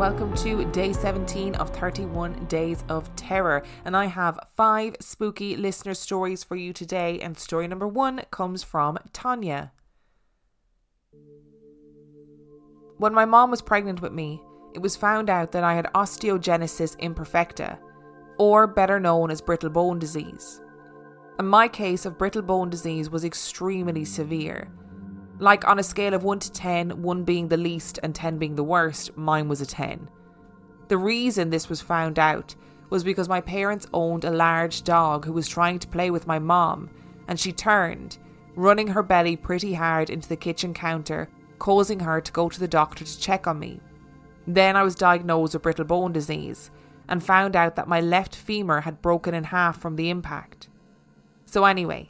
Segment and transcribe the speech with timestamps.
[0.00, 3.62] Welcome to day 17 of 31 Days of Terror.
[3.84, 7.20] And I have five spooky listener stories for you today.
[7.20, 9.72] And story number one comes from Tonia.
[12.96, 14.40] When my mom was pregnant with me,
[14.72, 17.78] it was found out that I had osteogenesis imperfecta,
[18.38, 20.62] or better known as brittle bone disease.
[21.38, 24.72] And my case of brittle bone disease was extremely severe.
[25.40, 28.56] Like on a scale of 1 to 10, 1 being the least and 10 being
[28.56, 30.10] the worst, mine was a 10.
[30.88, 32.54] The reason this was found out
[32.90, 36.38] was because my parents owned a large dog who was trying to play with my
[36.38, 36.90] mom,
[37.26, 38.18] and she turned,
[38.54, 42.68] running her belly pretty hard into the kitchen counter, causing her to go to the
[42.68, 43.80] doctor to check on me.
[44.46, 46.70] Then I was diagnosed with brittle bone disease
[47.08, 50.68] and found out that my left femur had broken in half from the impact.
[51.46, 52.09] So, anyway,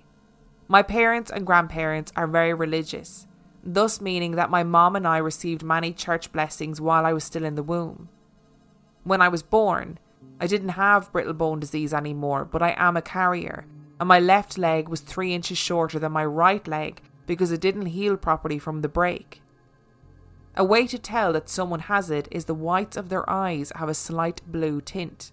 [0.71, 3.27] my parents and grandparents are very religious,
[3.65, 7.45] thus meaning that my mom and I received many church blessings while I was still
[7.45, 8.09] in the womb.
[9.03, 9.99] When I was born,
[10.39, 13.67] I didn't have brittle bone disease anymore, but I am a carrier,
[13.99, 17.87] and my left leg was three inches shorter than my right leg because it didn't
[17.87, 19.43] heal properly from the break.
[20.55, 23.89] A way to tell that someone has it is the whites of their eyes have
[23.89, 25.33] a slight blue tint.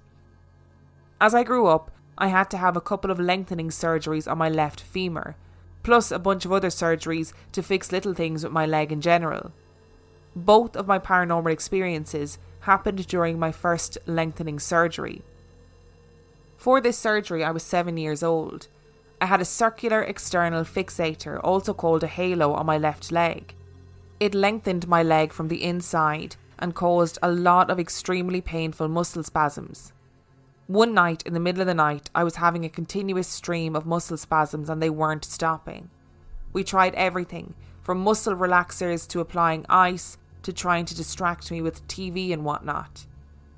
[1.21, 4.49] As I grew up, I had to have a couple of lengthening surgeries on my
[4.49, 5.35] left femur,
[5.83, 9.51] plus a bunch of other surgeries to fix little things with my leg in general.
[10.35, 15.21] Both of my paranormal experiences happened during my first lengthening surgery.
[16.57, 18.67] For this surgery, I was seven years old.
[19.21, 23.53] I had a circular external fixator, also called a halo, on my left leg.
[24.19, 29.23] It lengthened my leg from the inside and caused a lot of extremely painful muscle
[29.23, 29.93] spasms.
[30.67, 33.85] One night, in the middle of the night, I was having a continuous stream of
[33.85, 35.89] muscle spasms and they weren't stopping.
[36.51, 41.87] We tried everything, from muscle relaxers to applying ice to trying to distract me with
[41.87, 43.05] TV and whatnot.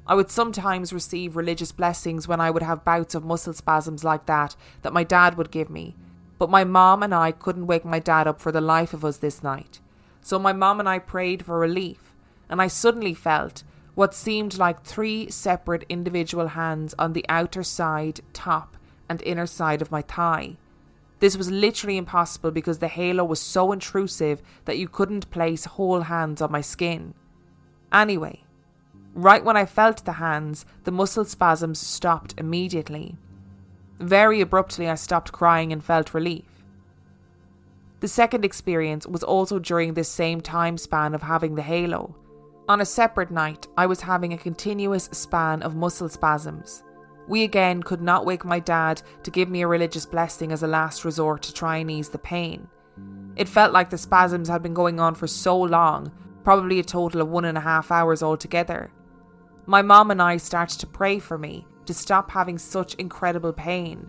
[0.05, 4.27] I would sometimes receive religious blessings when I would have bouts of muscle spasms like
[4.27, 5.95] that that my dad would give me,
[6.37, 9.17] but my mom and I couldn't wake my dad up for the life of us
[9.17, 9.79] this night.
[10.21, 12.13] So my mom and I prayed for relief,
[12.49, 13.63] and I suddenly felt
[13.99, 18.77] what seemed like three separate individual hands on the outer side, top,
[19.09, 20.55] and inner side of my thigh.
[21.19, 26.03] This was literally impossible because the halo was so intrusive that you couldn't place whole
[26.03, 27.13] hands on my skin.
[27.91, 28.41] Anyway,
[29.13, 33.17] right when I felt the hands, the muscle spasms stopped immediately.
[33.99, 36.63] Very abruptly, I stopped crying and felt relief.
[37.99, 42.15] The second experience was also during this same time span of having the halo.
[42.69, 46.83] On a separate night, I was having a continuous span of muscle spasms.
[47.27, 50.67] We again could not wake my dad to give me a religious blessing as a
[50.67, 52.67] last resort to try and ease the pain.
[53.35, 56.11] It felt like the spasms had been going on for so long,
[56.43, 58.91] probably a total of one and a half hours altogether.
[59.65, 64.07] My mom and I started to pray for me to stop having such incredible pain.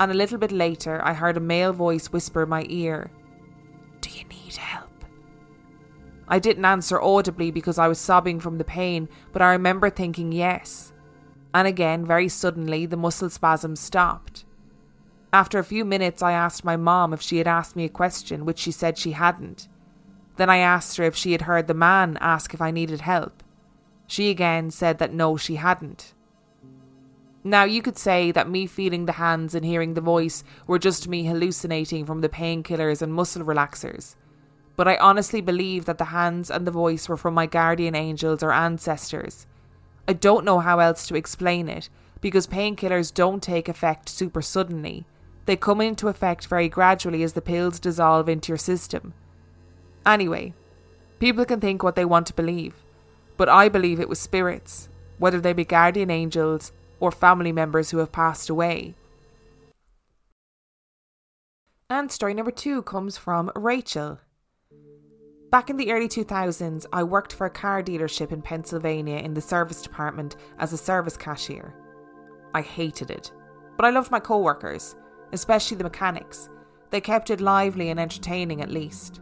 [0.00, 3.12] And a little bit later, I heard a male voice whisper in my ear,
[4.00, 4.85] Do you need help?
[6.28, 10.32] I didn't answer audibly because I was sobbing from the pain, but I remember thinking
[10.32, 10.92] yes.
[11.54, 14.44] And again, very suddenly, the muscle spasms stopped.
[15.32, 18.44] After a few minutes, I asked my mom if she had asked me a question,
[18.44, 19.68] which she said she hadn't.
[20.36, 23.42] Then I asked her if she had heard the man ask if I needed help.
[24.06, 26.12] She again said that no, she hadn't.
[27.42, 31.06] Now, you could say that me feeling the hands and hearing the voice were just
[31.06, 34.16] me hallucinating from the painkillers and muscle relaxers
[34.76, 38.42] but I honestly believe that the hands and the voice were from my guardian angels
[38.42, 39.46] or ancestors.
[40.06, 41.88] I don't know how else to explain it,
[42.20, 45.04] because painkillers don't take effect super suddenly.
[45.46, 49.14] They come into effect very gradually as the pills dissolve into your system.
[50.04, 50.54] Anyway,
[51.18, 52.74] people can think what they want to believe,
[53.36, 54.88] but I believe it was spirits.
[55.18, 58.94] whether they be guardian angels or family members who have passed away.
[61.88, 64.18] And story number two comes from Rachel.
[65.50, 69.40] Back in the early 2000s, I worked for a car dealership in Pennsylvania in the
[69.40, 71.72] service department as a service cashier.
[72.52, 73.30] I hated it,
[73.76, 74.96] but I loved my co workers,
[75.32, 76.48] especially the mechanics.
[76.90, 79.20] They kept it lively and entertaining at least.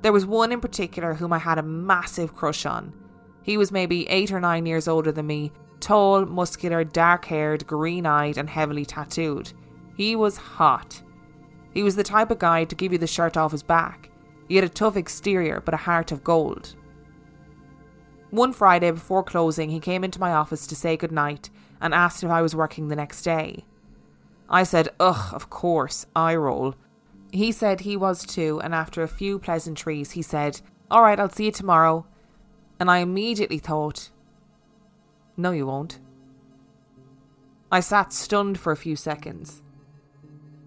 [0.00, 2.94] There was one in particular whom I had a massive crush on.
[3.42, 8.06] He was maybe eight or nine years older than me, tall, muscular, dark haired, green
[8.06, 9.52] eyed, and heavily tattooed.
[9.94, 11.02] He was hot.
[11.74, 14.10] He was the type of guy to give you the shirt off his back.
[14.48, 16.74] He had a tough exterior, but a heart of gold.
[18.30, 21.50] One Friday before closing, he came into my office to say goodnight
[21.80, 23.64] and asked if I was working the next day.
[24.48, 26.74] I said, Ugh, of course, I roll.
[27.32, 31.30] He said he was too, and after a few pleasantries, he said, All right, I'll
[31.30, 32.06] see you tomorrow.
[32.78, 34.10] And I immediately thought,
[35.36, 36.00] No, you won't.
[37.72, 39.62] I sat stunned for a few seconds.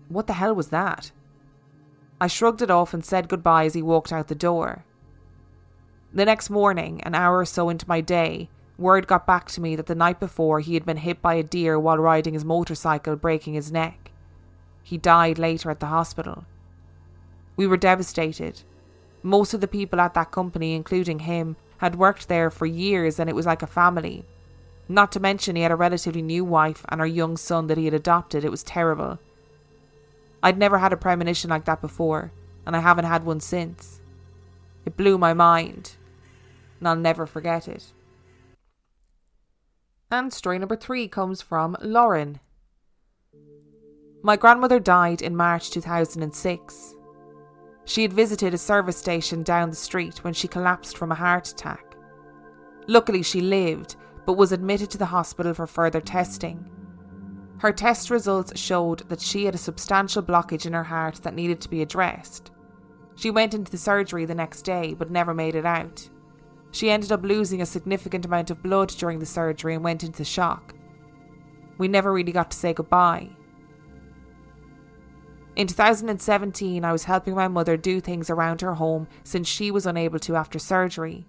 [0.09, 1.11] What the hell was that?
[2.19, 4.83] I shrugged it off and said goodbye as he walked out the door.
[6.13, 9.75] The next morning, an hour or so into my day, word got back to me
[9.75, 13.15] that the night before he had been hit by a deer while riding his motorcycle,
[13.15, 14.11] breaking his neck.
[14.81, 16.45] He died later at the hospital.
[17.55, 18.61] We were devastated.
[19.21, 23.29] Most of the people at that company, including him, had worked there for years and
[23.29, 24.25] it was like a family.
[24.87, 27.85] Not to mention, he had a relatively new wife and our young son that he
[27.85, 28.45] had adopted.
[28.45, 29.19] It was terrible.
[30.47, 32.31] I'd never had a premonition like that before,
[32.65, 33.99] and I haven't had one since.
[34.85, 35.97] It blew my mind,
[36.79, 37.91] and I'll never forget it.
[40.09, 42.39] And story number three comes from Lauren.
[44.23, 46.95] My grandmother died in March 2006.
[47.83, 51.49] She had visited a service station down the street when she collapsed from a heart
[51.49, 51.97] attack.
[52.87, 56.71] Luckily, she lived, but was admitted to the hospital for further testing.
[57.59, 61.59] Her test results showed that she had a substantial blockage in her heart that needed
[61.61, 62.51] to be addressed.
[63.15, 66.07] She went into the surgery the next day but never made it out.
[66.71, 70.23] She ended up losing a significant amount of blood during the surgery and went into
[70.23, 70.75] shock.
[71.79, 73.29] We never really got to say goodbye.
[75.55, 79.87] In 2017, I was helping my mother do things around her home since she was
[79.87, 81.25] unable to after surgery.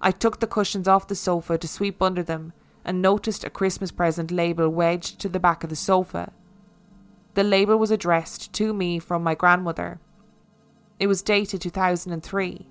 [0.00, 2.52] I took the cushions off the sofa to sweep under them
[2.84, 6.32] and noticed a Christmas present label wedged to the back of the sofa.
[7.34, 10.00] The label was addressed to me from my grandmother.
[10.98, 12.66] It was dated 2003.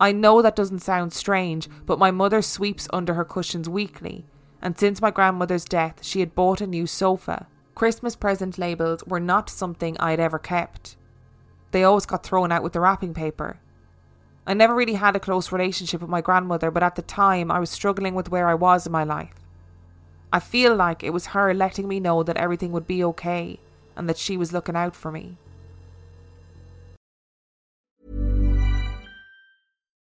[0.00, 4.26] I know that doesn't sound strange, but my mother sweeps under her cushions weekly,
[4.60, 7.46] and since my grandmother's death, she had bought a new sofa.
[7.74, 10.96] Christmas present labels were not something I had ever kept.
[11.70, 13.58] They always got thrown out with the wrapping paper.
[14.46, 17.58] I never really had a close relationship with my grandmother, but at the time I
[17.58, 19.32] was struggling with where I was in my life.
[20.32, 23.58] I feel like it was her letting me know that everything would be okay
[23.96, 25.36] and that she was looking out for me.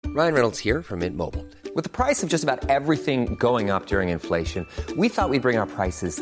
[0.05, 1.45] Ryan Reynolds here from Mint Mobile.
[1.75, 4.67] With the price of just about everything going up during inflation,
[4.97, 6.21] we thought we'd bring our prices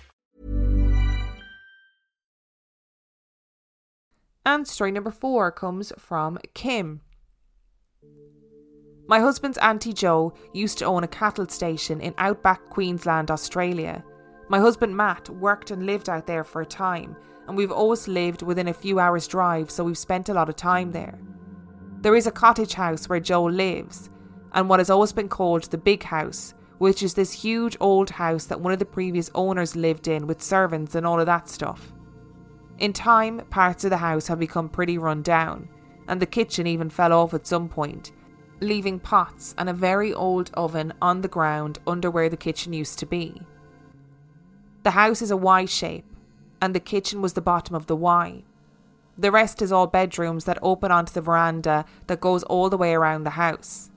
[4.45, 7.01] And story number four comes from Kim.
[9.07, 14.03] My husband's Auntie Jo used to own a cattle station in outback Queensland, Australia.
[14.49, 17.15] My husband Matt worked and lived out there for a time,
[17.47, 20.55] and we've always lived within a few hours' drive, so we've spent a lot of
[20.55, 21.19] time there.
[22.01, 24.09] There is a cottage house where Jo lives,
[24.53, 28.45] and what has always been called the Big House, which is this huge old house
[28.45, 31.93] that one of the previous owners lived in with servants and all of that stuff.
[32.81, 35.69] In time, parts of the house have become pretty run down,
[36.07, 38.11] and the kitchen even fell off at some point,
[38.59, 42.97] leaving pots and a very old oven on the ground under where the kitchen used
[42.97, 43.39] to be.
[44.81, 46.07] The house is a Y shape,
[46.59, 48.41] and the kitchen was the bottom of the Y.
[49.15, 52.95] The rest is all bedrooms that open onto the veranda that goes all the way
[52.95, 53.91] around the house.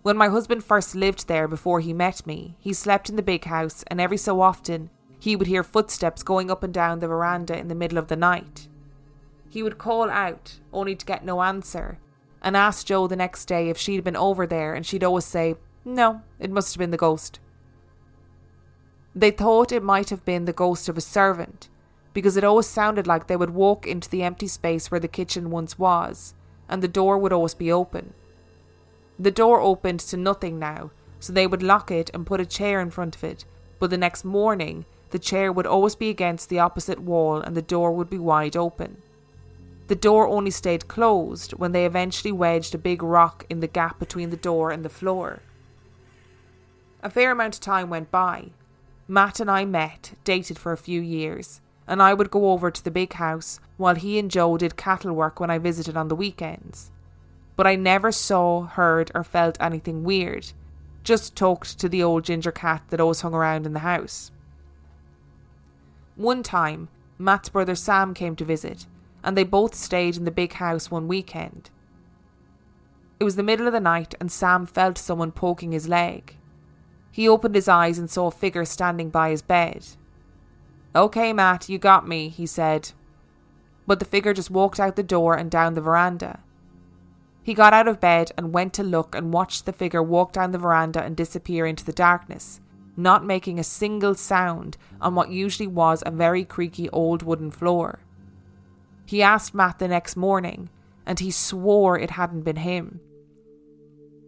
[0.00, 3.44] When my husband first lived there before he met me, he slept in the big
[3.44, 4.88] house, and every so often
[5.20, 8.16] he would hear footsteps going up and down the veranda in the middle of the
[8.16, 8.68] night.
[9.50, 11.98] He would call out, only to get no answer,
[12.40, 15.56] and ask Jo the next day if she'd been over there, and she'd always say,
[15.84, 17.38] No, it must have been the ghost.
[19.14, 21.68] They thought it might have been the ghost of a servant,
[22.14, 25.50] because it always sounded like they would walk into the empty space where the kitchen
[25.50, 26.34] once was,
[26.66, 28.14] and the door would always be open.
[29.18, 32.80] The door opened to nothing now, so they would lock it and put a chair
[32.80, 33.44] in front of it,
[33.78, 37.62] but the next morning the chair would always be against the opposite wall and the
[37.62, 39.02] door would be wide open.
[39.88, 43.98] The door only stayed closed when they eventually wedged a big rock in the gap
[43.98, 45.40] between the door and the floor.
[47.02, 48.50] A fair amount of time went by.
[49.08, 52.84] Matt and I met, dated for a few years, and I would go over to
[52.84, 56.14] the big house while he and Jo did cattle work when I visited on the
[56.14, 56.92] weekends
[57.60, 60.50] but I never saw, heard, or felt anything weird.
[61.04, 64.30] Just talked to the old ginger cat that always hung around in the house.
[66.20, 68.84] One time, Matt's brother Sam came to visit,
[69.24, 71.70] and they both stayed in the big house one weekend.
[73.18, 76.36] It was the middle of the night, and Sam felt someone poking his leg.
[77.10, 79.86] He opened his eyes and saw a figure standing by his bed.
[80.94, 82.92] Okay, Matt, you got me, he said.
[83.86, 86.40] But the figure just walked out the door and down the veranda.
[87.42, 90.50] He got out of bed and went to look and watched the figure walk down
[90.50, 92.60] the veranda and disappear into the darkness,
[93.02, 98.00] not making a single sound on what usually was a very creaky old wooden floor.
[99.06, 100.70] He asked Matt the next morning,
[101.06, 103.00] and he swore it hadn't been him.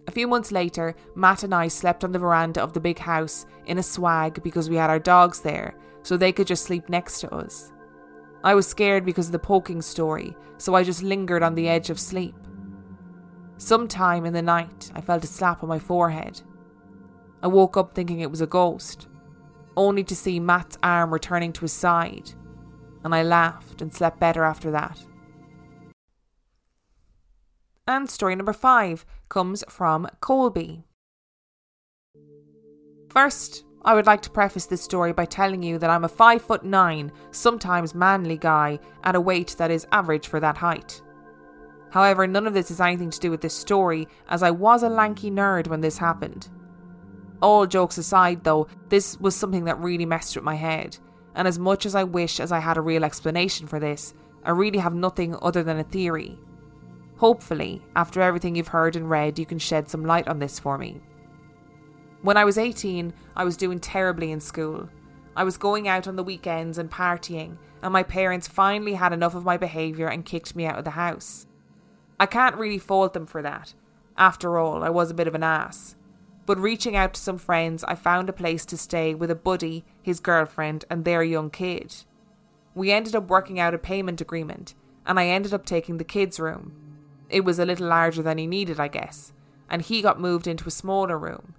[0.08, 3.46] A few months later, Matt and I slept on the veranda of the big house
[3.66, 7.20] in a swag because we had our dogs there, so they could just sleep next
[7.20, 7.70] to us.
[8.42, 11.90] I was scared because of the poking story, so I just lingered on the edge
[11.90, 12.34] of sleep.
[13.58, 16.42] Sometime in the night, I felt a slap on my forehead.
[17.42, 19.08] I woke up thinking it was a ghost,
[19.76, 22.30] only to see Matt's arm returning to his side,
[23.04, 24.98] and I laughed and slept better after that.
[27.86, 30.84] And story number five comes from Colby.
[33.10, 36.42] First, I would like to preface this story by telling you that I'm a 5
[36.42, 41.02] foot 9, sometimes manly guy at a weight that is average for that height.
[41.90, 44.88] However, none of this has anything to do with this story, as I was a
[44.88, 46.48] lanky nerd when this happened.
[47.42, 50.96] All jokes aside, though, this was something that really messed with my head,
[51.34, 54.50] and as much as I wish as I had a real explanation for this, I
[54.50, 56.38] really have nothing other than a theory.
[57.16, 60.78] Hopefully, after everything you've heard and read, you can shed some light on this for
[60.78, 61.00] me.
[62.22, 64.88] When I was 18, I was doing terribly in school.
[65.34, 69.34] I was going out on the weekends and partying, and my parents finally had enough
[69.34, 71.46] of my behaviour and kicked me out of the house.
[72.20, 73.74] I can't really fault them for that.
[74.16, 75.96] After all, I was a bit of an ass.
[76.44, 79.84] But reaching out to some friends, I found a place to stay with a buddy,
[80.02, 81.94] his girlfriend, and their young kid.
[82.74, 84.74] We ended up working out a payment agreement,
[85.06, 86.72] and I ended up taking the kid's room.
[87.28, 89.32] It was a little larger than he needed, I guess,
[89.70, 91.54] and he got moved into a smaller room.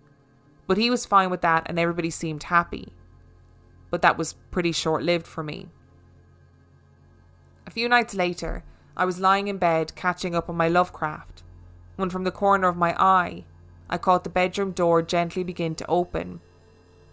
[0.67, 2.93] But he was fine with that, and everybody seemed happy.
[3.89, 5.69] But that was pretty short lived for me.
[7.65, 8.63] A few nights later,
[8.97, 11.43] I was lying in bed catching up on my Lovecraft
[11.95, 13.45] when from the corner of my eye
[13.93, 16.41] I caught the bedroom door gently begin to open.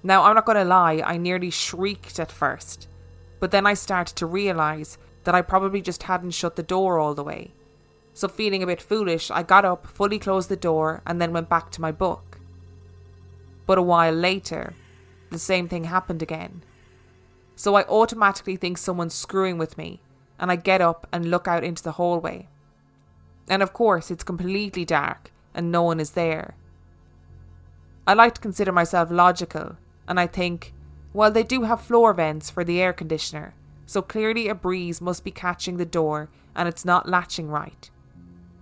[0.02, 2.88] Now, I'm not going to lie, I nearly shrieked at first,
[3.38, 7.14] but then I started to realise that I probably just hadn't shut the door all
[7.14, 7.52] the way.
[8.14, 11.50] So, feeling a bit foolish, I got up, fully closed the door, and then went
[11.50, 12.40] back to my book.
[13.66, 14.74] But a while later,
[15.30, 16.62] the same thing happened again.
[17.56, 20.00] So I automatically think someone's screwing with me
[20.38, 22.48] and I get up and look out into the hallway.
[23.50, 26.54] And of course, it's completely dark and no one is there.
[28.10, 29.76] I like to consider myself logical,
[30.08, 30.74] and I think,
[31.12, 33.54] well, they do have floor vents for the air conditioner,
[33.86, 37.88] so clearly a breeze must be catching the door and it's not latching right.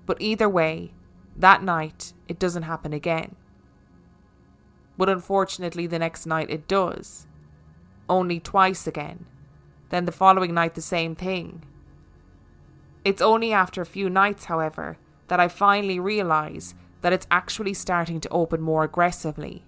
[0.04, 0.92] But either way,
[1.34, 3.36] that night it doesn't happen again.
[4.98, 7.26] But unfortunately, the next night it does.
[8.06, 9.24] Only twice again.
[9.88, 11.64] Then the following night, the same thing.
[13.02, 18.20] It's only after a few nights, however, that I finally realise that it's actually starting
[18.20, 19.64] to open more aggressively.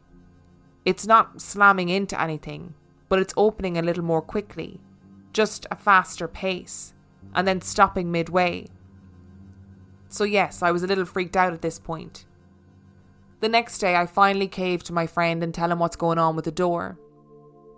[0.84, 2.74] It's not slamming into anything,
[3.08, 4.80] but it's opening a little more quickly,
[5.32, 6.94] just a faster pace,
[7.34, 8.66] and then stopping midway.
[10.08, 12.26] So, yes, I was a little freaked out at this point.
[13.40, 16.36] The next day, I finally caved to my friend and tell him what's going on
[16.36, 16.98] with the door.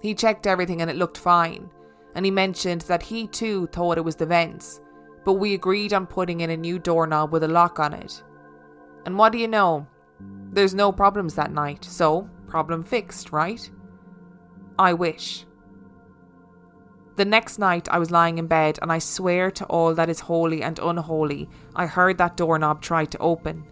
[0.01, 1.71] He checked everything and it looked fine,
[2.15, 4.81] and he mentioned that he too thought it was the vents,
[5.25, 8.23] but we agreed on putting in a new doorknob with a lock on it.
[9.05, 9.87] And what do you know?
[10.53, 13.71] There's no problems that night, so problem fixed, right?
[14.79, 15.47] I wish.
[17.17, 20.21] The next night I was lying in bed, and I swear to all that is
[20.21, 23.65] holy and unholy, I heard that doorknob try to open.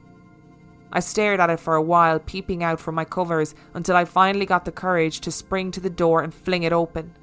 [0.92, 4.46] I stared at it for a while, peeping out from my covers, until I finally
[4.46, 7.16] got the courage to spring to the door and fling it open.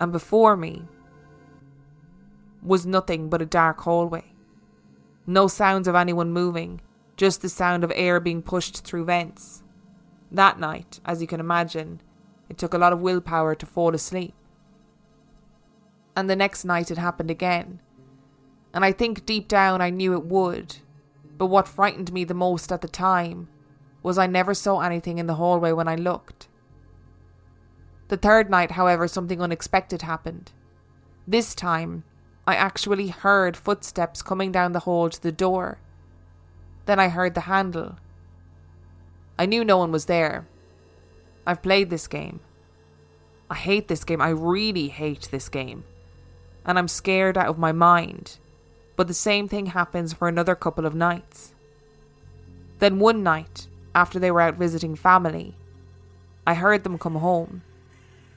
[0.00, 0.82] And before me
[2.62, 4.24] was nothing but a dark hallway.
[5.26, 6.80] No sounds of anyone moving,
[7.22, 9.62] just the sound of air being pushed through vents.
[10.32, 12.00] That night, as you can imagine,
[12.48, 14.34] it took a lot of willpower to fall asleep.
[16.16, 17.78] And the next night it happened again.
[18.74, 20.78] And I think deep down I knew it would.
[21.38, 23.46] But what frightened me the most at the time
[24.02, 26.48] was I never saw anything in the hallway when I looked.
[28.08, 30.50] The third night, however, something unexpected happened.
[31.28, 32.02] This time,
[32.48, 35.78] I actually heard footsteps coming down the hall to the door.
[36.86, 37.96] Then I heard the handle.
[39.38, 40.46] I knew no one was there.
[41.46, 42.40] I've played this game.
[43.50, 44.20] I hate this game.
[44.20, 45.84] I really hate this game
[46.64, 48.38] and I'm scared out of my mind.
[48.96, 51.54] But the same thing happens for another couple of nights.
[52.78, 55.56] Then one night, after they were out visiting family,
[56.46, 57.62] I heard them come home.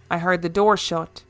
[0.09, 1.23] I heard the door shut.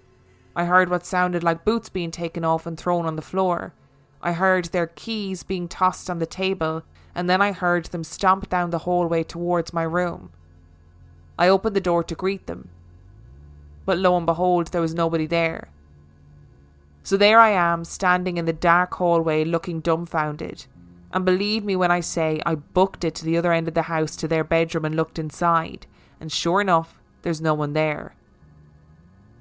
[0.56, 3.74] I heard what sounded like boots being taken off and thrown on the floor.
[4.22, 6.84] I heard their keys being tossed on the table,
[7.16, 10.32] and then I heard them stomp down the hallway towards my room.
[11.40, 12.70] I opened the door to greet them.
[13.86, 15.70] But lo and behold, there was nobody there.
[17.04, 20.66] So there I am, standing in the dark hallway looking dumbfounded.
[21.14, 23.84] And believe me when I say I booked it to the other end of the
[23.84, 25.88] house to their bedroom and looked inside,
[26.20, 28.16] and sure enough, there's no one there.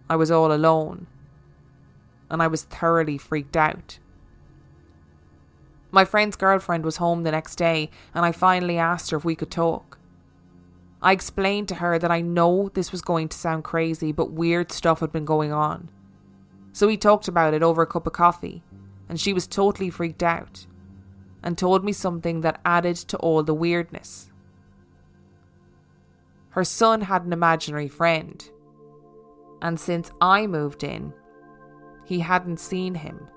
[0.09, 1.07] I was all alone.
[2.31, 3.99] And I was thoroughly freaked out.
[5.95, 9.37] My friend's girlfriend was home the next day, and I finally asked her if we
[9.37, 9.97] could talk.
[11.01, 14.73] I explained to her that I know this was going to sound crazy, but weird
[14.73, 15.91] stuff had been going on.
[16.73, 18.65] So we talked about it over a cup of coffee,
[19.09, 20.67] and she was totally freaked out
[21.45, 24.33] and told me something that added to all the weirdness.
[26.49, 28.45] Her son had an imaginary friend,
[29.63, 31.15] and since I moved in,
[32.05, 33.29] he hadn't seen him.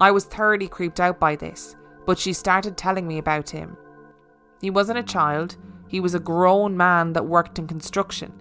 [0.00, 3.76] I was thoroughly creeped out by this, but she started telling me about him.
[4.60, 5.56] He wasn't a child,
[5.88, 8.32] he was a grown man that worked in construction,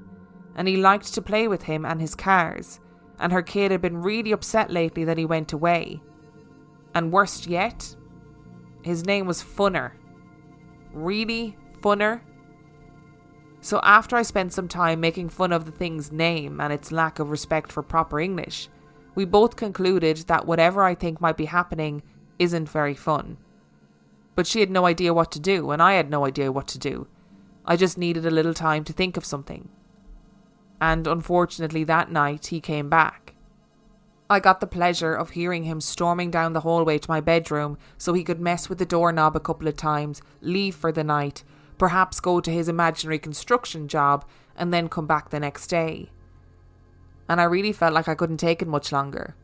[0.55, 2.79] and he liked to play with him and his cars,
[3.19, 6.01] and her kid had been really upset lately that he went away.
[6.93, 7.95] And worst yet,
[8.81, 9.91] his name was Funner.
[10.93, 11.57] Really?
[11.81, 12.21] Funner?
[13.61, 17.19] So after I spent some time making fun of the thing's name and its lack
[17.19, 18.69] of respect for proper English,
[19.15, 22.03] we both concluded that whatever I think might be happening
[22.37, 23.37] isn't very fun.
[24.35, 26.79] But she had no idea what to do, and I had no idea what to
[26.79, 27.07] do.
[27.65, 29.69] I just needed a little time to think of something
[30.81, 33.33] and unfortunately that night he came back.
[34.29, 38.13] I got the pleasure of hearing him storming down the hallway to my bedroom so
[38.13, 41.43] he could mess with the doorknob a couple of times, leave for the night,
[41.77, 44.25] perhaps go to his imaginary construction job,
[44.55, 46.09] and then come back the next day.
[47.27, 49.35] And I really felt like I couldn't take it much longer.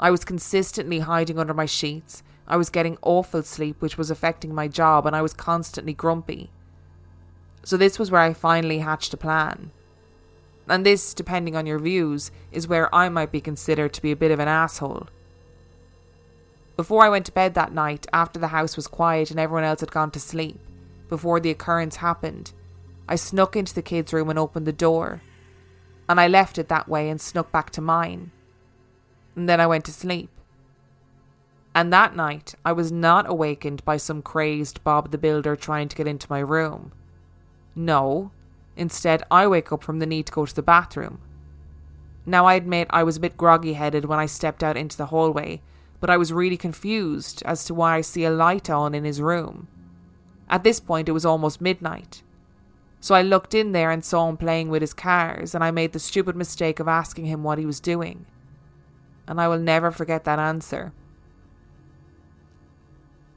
[0.00, 2.22] I was consistently hiding under my sheets.
[2.46, 6.50] I was getting awful sleep, which was affecting my job, and I was constantly grumpy.
[7.64, 9.70] So, this was where I finally hatched a plan.
[10.68, 14.16] And this, depending on your views, is where I might be considered to be a
[14.16, 15.08] bit of an asshole.
[16.76, 19.80] Before I went to bed that night, after the house was quiet and everyone else
[19.80, 20.60] had gone to sleep,
[21.08, 22.52] before the occurrence happened,
[23.08, 25.22] I snuck into the kids' room and opened the door.
[26.08, 28.30] And I left it that way and snuck back to mine.
[29.36, 30.30] And then I went to sleep.
[31.74, 35.96] And that night, I was not awakened by some crazed Bob the Builder trying to
[35.96, 36.92] get into my room.
[37.76, 38.32] No,
[38.78, 41.18] Instead, I wake up from the need to go to the bathroom.
[42.24, 45.06] Now, I admit I was a bit groggy headed when I stepped out into the
[45.06, 45.60] hallway,
[45.98, 49.20] but I was really confused as to why I see a light on in his
[49.20, 49.66] room.
[50.48, 52.22] At this point, it was almost midnight.
[53.00, 55.92] So I looked in there and saw him playing with his cars, and I made
[55.92, 58.26] the stupid mistake of asking him what he was doing.
[59.26, 60.92] And I will never forget that answer.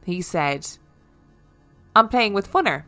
[0.06, 0.68] He said,
[1.96, 2.84] I'm playing with Funner.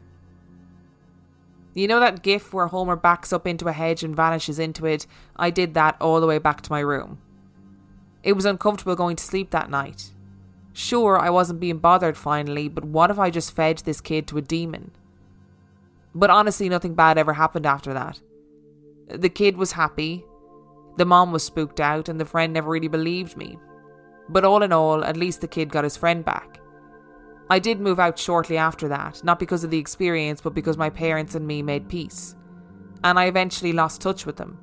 [1.76, 5.08] You know that gif where Homer backs up into a hedge and vanishes into it?
[5.36, 7.20] I did that all the way back to my room.
[8.24, 10.12] It was uncomfortable going to sleep that night.
[10.72, 14.38] Sure, I wasn't being bothered finally, but what if I just fed this kid to
[14.38, 14.92] a demon?
[16.16, 18.22] But honestly, nothing bad ever happened after that.
[19.08, 20.26] The kid was happy.
[20.98, 23.58] The mom was spooked out, and the friend never really believed me.
[24.30, 26.60] But all in all, at least the kid got his friend back.
[27.50, 30.90] I did move out shortly after that, not because of the experience, but because my
[30.90, 32.36] parents and me made peace.
[33.04, 34.60] And I eventually lost touch with them.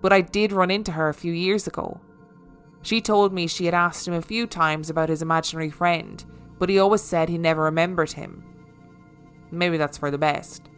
[0.00, 2.00] But I did run into her a few years ago.
[2.82, 6.22] She told me she had asked him a few times about his imaginary friend,
[6.58, 8.44] but he always said he never remembered him.
[9.50, 10.68] Maybe that's for the best.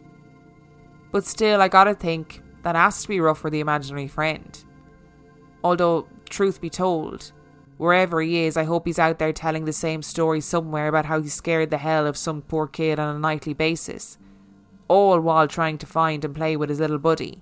[1.17, 4.63] But still, I gotta think that has to be rough for the imaginary friend.
[5.63, 7.31] Although, truth be told,
[7.77, 11.19] wherever he is, I hope he's out there telling the same story somewhere about how
[11.19, 14.19] he scared the hell of some poor kid on a nightly basis,
[14.87, 17.41] all while trying to find and play with his little buddy.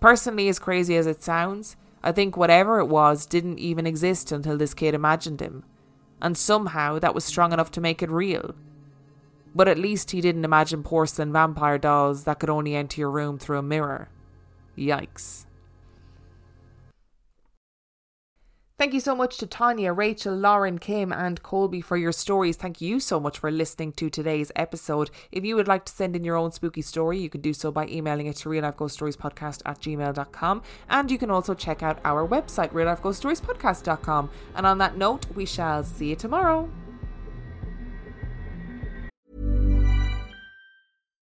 [0.00, 4.56] Personally, as crazy as it sounds, I think whatever it was didn't even exist until
[4.56, 5.62] this kid imagined him,
[6.22, 8.54] and somehow that was strong enough to make it real.
[9.54, 13.38] But at least he didn't imagine porcelain vampire dolls that could only enter your room
[13.38, 14.08] through a mirror.
[14.76, 15.46] Yikes.
[18.76, 22.56] Thank you so much to Tonia, Rachel, Lauren, Kim, and Colby for your stories.
[22.56, 25.12] Thank you so much for listening to today's episode.
[25.30, 27.70] If you would like to send in your own spooky story, you can do so
[27.70, 30.62] by emailing it to real life ghost stories podcast at gmail.com.
[30.90, 34.28] And you can also check out our website, real life ghost stories podcast.com.
[34.56, 36.68] And on that note, we shall see you tomorrow.